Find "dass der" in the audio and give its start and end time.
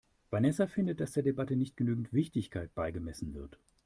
0.99-1.21